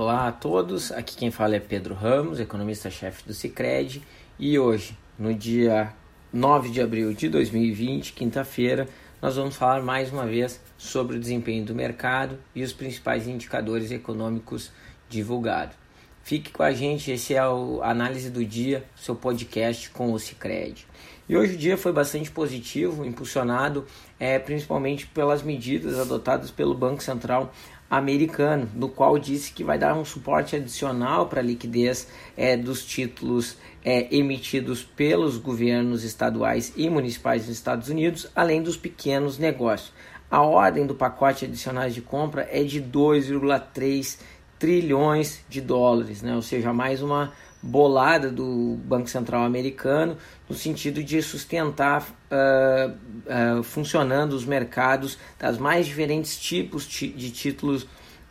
[0.00, 4.00] Olá a todos, aqui quem fala é Pedro Ramos, economista-chefe do Cicred,
[4.38, 5.92] e hoje, no dia
[6.32, 8.88] 9 de abril de 2020, quinta-feira,
[9.20, 13.90] nós vamos falar mais uma vez sobre o desempenho do mercado e os principais indicadores
[13.90, 14.70] econômicos
[15.08, 15.74] divulgados.
[16.22, 20.86] Fique com a gente, esse é o Análise do Dia, seu podcast com o Cicred.
[21.28, 23.86] E hoje o dia foi bastante positivo, impulsionado
[24.18, 27.52] é, principalmente pelas medidas adotadas pelo Banco Central
[27.90, 32.84] americano, no qual disse que vai dar um suporte adicional para a liquidez é, dos
[32.84, 39.92] títulos é, emitidos pelos governos estaduais e municipais dos Estados Unidos, além dos pequenos negócios.
[40.30, 44.18] A ordem do pacote adicionais de compra é de 2,3
[44.58, 46.34] trilhões de dólares, né?
[46.34, 50.16] ou seja, mais uma bolada do Banco Central americano
[50.48, 57.86] no sentido de sustentar uh, uh, funcionando os mercados das mais diferentes tipos de títulos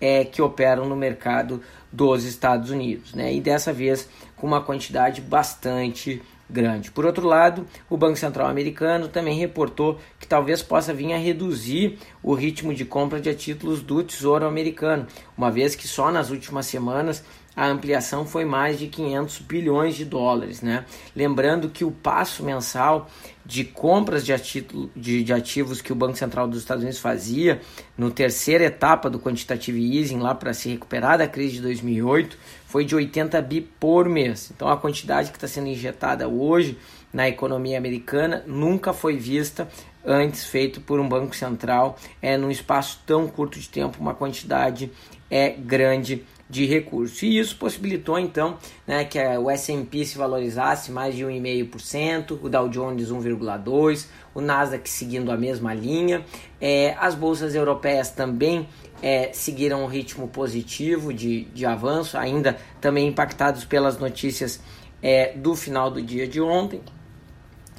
[0.00, 3.32] é, que operam no mercado dos Estados Unidos, né?
[3.32, 6.20] E dessa vez com uma quantidade bastante
[6.52, 6.90] grande.
[6.90, 11.98] Por outro lado, o Banco Central americano também reportou que talvez possa vir a reduzir
[12.22, 15.06] o ritmo de compra de títulos do Tesouro americano,
[15.42, 20.04] uma vez que só nas últimas semanas a ampliação foi mais de 500 bilhões de
[20.04, 20.62] dólares.
[20.62, 20.84] Né?
[21.14, 23.10] Lembrando que o passo mensal
[23.44, 24.32] de compras de,
[24.94, 27.60] de, de, ativos que o Banco Central dos Estados Unidos fazia
[27.98, 32.84] no terceira etapa do quantitative easing, lá para se recuperar da crise de 2008, foi
[32.84, 34.52] de 80 bi por mês.
[34.54, 36.78] Então a quantidade que está sendo injetada hoje
[37.12, 39.68] na economia americana nunca foi vista
[40.04, 44.90] antes feito por um banco central é num espaço tão curto de tempo uma quantidade
[45.30, 47.22] é grande de recursos.
[47.22, 52.68] E isso possibilitou então né, que o S&P se valorizasse mais de 1,5%, o Dow
[52.68, 56.22] Jones 1,2%, o Nasdaq seguindo a mesma linha.
[56.60, 58.68] É, as bolsas europeias também
[59.02, 64.60] é, seguiram um ritmo positivo de, de avanço, ainda também impactados pelas notícias
[65.02, 66.82] é, do final do dia de ontem.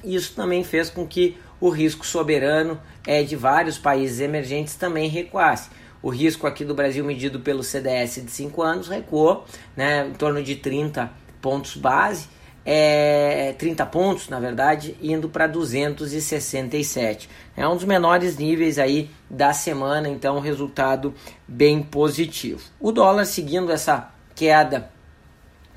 [0.04, 5.70] Isso também fez com que o risco soberano é, de vários países emergentes também recuasse
[6.04, 10.42] o risco aqui do Brasil medido pelo CDS de 5 anos recuou, né, em torno
[10.42, 12.28] de 30 pontos base,
[12.62, 17.30] é, 30 pontos, na verdade, indo para 267.
[17.56, 21.14] É um dos menores níveis aí da semana, então resultado
[21.48, 22.60] bem positivo.
[22.78, 24.90] O dólar seguindo essa queda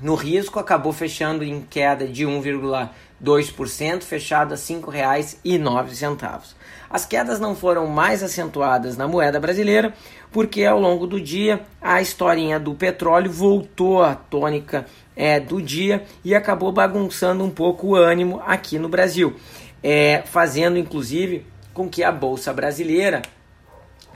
[0.00, 6.54] no risco acabou fechando em queda de 1,2%, fechado a R$ 5,09.
[6.90, 9.92] As quedas não foram mais acentuadas na moeda brasileira,
[10.30, 16.04] porque ao longo do dia a historinha do petróleo voltou à tônica é, do dia
[16.24, 19.34] e acabou bagunçando um pouco o ânimo aqui no Brasil,
[19.82, 21.44] é, fazendo inclusive
[21.74, 23.22] com que a bolsa brasileira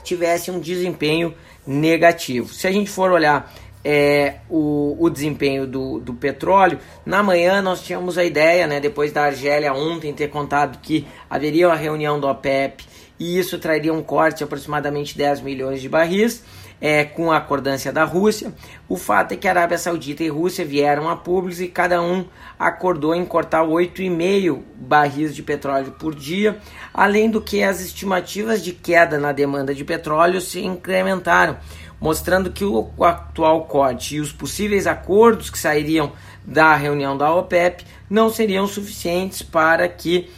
[0.03, 1.33] tivesse um desempenho
[1.65, 2.53] negativo.
[2.53, 6.79] Se a gente for olhar é, o, o desempenho do, do petróleo.
[7.05, 11.67] Na manhã nós tínhamos a ideia, né, depois da Argélia ontem ter contado que haveria
[11.67, 12.85] uma reunião do OPEP
[13.19, 16.43] e isso traria um corte de aproximadamente 10 milhões de barris.
[16.85, 18.53] É, com a acordância da Rússia.
[18.89, 22.25] O fato é que Arábia Saudita e Rússia vieram a públicos e cada um
[22.59, 26.57] acordou em cortar 8,5 barris de petróleo por dia,
[26.93, 31.57] além do que as estimativas de queda na demanda de petróleo se incrementaram
[32.03, 36.11] mostrando que o atual corte e os possíveis acordos que sairiam
[36.43, 40.29] da reunião da OPEP não seriam suficientes para que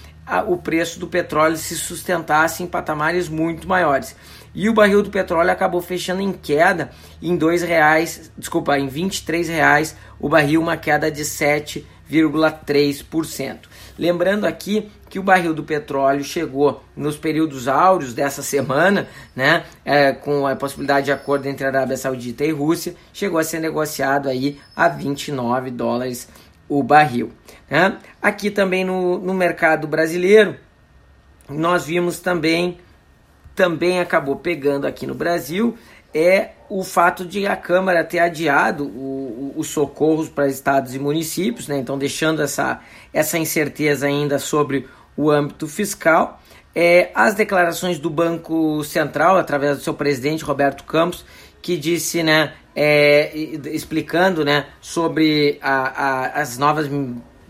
[0.47, 4.15] o preço do petróleo se sustentasse em patamares muito maiores.
[4.55, 6.89] E o barril do petróleo acabou fechando em queda
[7.21, 13.57] em dois reais, desculpa, em 23 reais o barril, uma queda de 7,3%.
[13.99, 20.11] Lembrando aqui que o barril do petróleo chegou nos períodos áureos dessa semana, né, é,
[20.11, 24.59] com a possibilidade de acordo entre Arábia Saudita e Rússia, chegou a ser negociado aí
[24.75, 26.27] a 29 dólares
[26.67, 27.31] o barril.
[27.69, 27.97] Né?
[28.21, 30.57] Aqui também no, no mercado brasileiro,
[31.47, 32.79] nós vimos também,
[33.55, 35.77] também acabou pegando aqui no Brasil,
[36.13, 38.89] é o fato de a Câmara ter adiado
[39.55, 41.77] os socorros para estados e municípios, né?
[41.77, 42.79] então deixando essa,
[43.13, 46.41] essa incerteza ainda sobre o âmbito fiscal.
[46.73, 51.25] É, as declarações do Banco Central, através do seu presidente Roberto Campos,
[51.61, 56.87] que disse, né, é, explicando né, sobre a, a, as novas,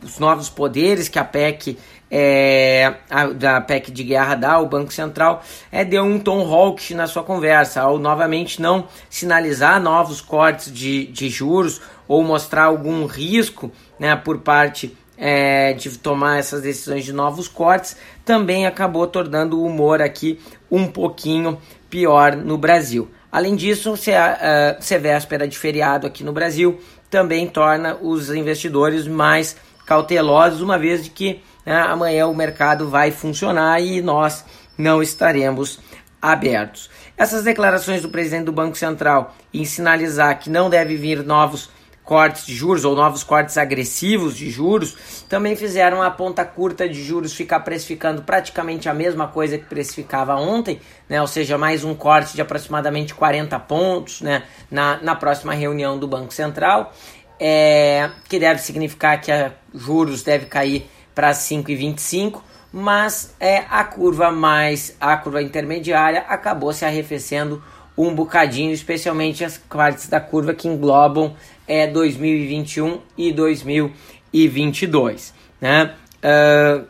[0.03, 1.77] os novos poderes que a PEC
[2.09, 6.91] é, a, da PEC de guerra dá ao Banco Central, é, deu um tom hawkish
[6.91, 13.05] na sua conversa, ao novamente não sinalizar novos cortes de, de juros ou mostrar algum
[13.05, 19.59] risco né, por parte é, de tomar essas decisões de novos cortes, também acabou tornando
[19.59, 20.39] o humor aqui
[20.69, 21.57] um pouquinho
[21.89, 23.09] pior no Brasil.
[23.31, 29.07] Além disso, ser, uh, ser véspera de feriado aqui no Brasil também torna os investidores
[29.07, 29.55] mais
[29.85, 34.45] cautelosos, uma vez de que né, amanhã o mercado vai funcionar e nós
[34.77, 35.79] não estaremos
[36.21, 36.89] abertos.
[37.17, 41.69] Essas declarações do presidente do Banco Central em sinalizar que não deve vir novos
[42.05, 47.03] cortes de juros ou novos cortes agressivos de juros também fizeram a ponta curta de
[47.03, 50.79] juros ficar precificando praticamente a mesma coisa que precificava ontem,
[51.09, 51.19] né?
[51.19, 54.43] ou seja, mais um corte de aproximadamente 40 pontos né?
[54.69, 56.93] na, na próxima reunião do Banco Central,
[57.39, 62.41] é, que deve significar que a juros deve cair para 5,25
[62.71, 67.63] mas é a curva mais a curva intermediária acabou se arrefecendo
[67.97, 71.33] um bocadinho, especialmente as partes da curva que englobam
[71.65, 75.93] é 2021 e 2022, né?
[76.21, 76.83] Uh, ah,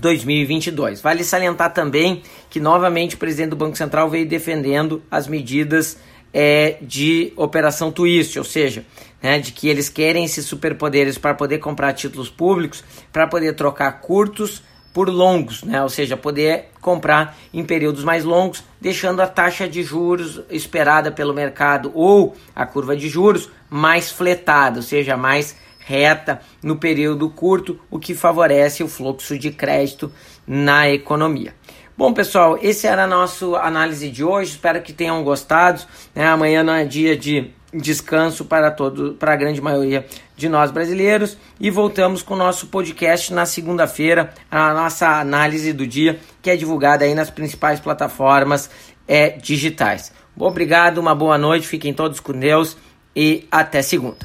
[0.00, 1.00] 2022.
[1.00, 5.98] Vale salientar também que novamente o presidente do Banco Central veio defendendo as medidas
[6.32, 8.84] é, de operação twist, ou seja,
[9.22, 14.00] né, de que eles querem esses superpoderes para poder comprar títulos públicos, para poder trocar
[14.00, 15.82] curtos por longos, né?
[15.82, 21.34] ou seja, poder comprar em períodos mais longos, deixando a taxa de juros esperada pelo
[21.34, 27.78] mercado ou a curva de juros mais fletada, ou seja, mais reta no período curto,
[27.90, 30.12] o que favorece o fluxo de crédito
[30.46, 31.54] na economia.
[31.98, 34.52] Bom, pessoal, esse era a nossa análise de hoje.
[34.52, 35.82] Espero que tenham gostado.
[36.14, 36.24] Né?
[36.24, 40.06] Amanhã não é dia de descanso para todo, para a grande maioria
[40.36, 45.88] de nós brasileiros e voltamos com o nosso podcast na segunda-feira, a nossa análise do
[45.88, 48.70] dia que é divulgada aí nas principais plataformas
[49.08, 50.12] é, digitais.
[50.38, 52.76] Obrigado, uma boa noite, fiquem todos com Deus
[53.14, 54.16] e até segunda.